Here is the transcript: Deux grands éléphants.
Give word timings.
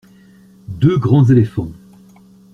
Deux 0.67 0.97
grands 0.97 1.25
éléphants. 1.25 1.69